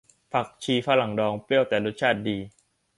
[0.33, 2.37] ผักชีฝรั่งดองเปรี้ยวแต่รสชาติดี